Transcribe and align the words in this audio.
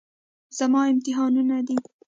زما 0.57 0.81
امتحانونه 0.93 1.57
دي. 1.67 1.75